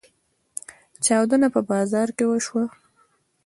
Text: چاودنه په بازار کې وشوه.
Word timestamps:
چاودنه 1.05 1.47
په 1.53 1.61
بازار 1.71 2.07
کې 2.17 2.25
وشوه. 2.27 2.65